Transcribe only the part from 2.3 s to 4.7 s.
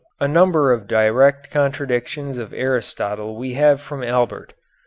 of Aristotle we have from Albert.